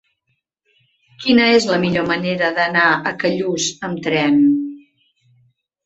[1.25, 4.45] Quina és la millor manera d'anar a Callús amb tren?